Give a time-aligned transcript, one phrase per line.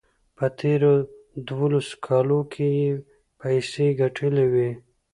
[0.37, 0.91] په تېرو
[1.49, 2.91] دولسو کالو کې یې
[3.39, 4.71] پیسې ګټلې وې.